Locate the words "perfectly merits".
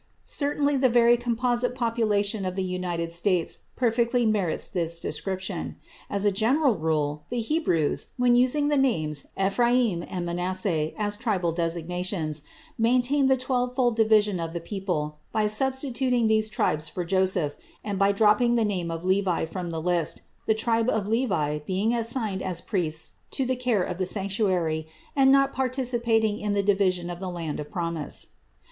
3.75-4.67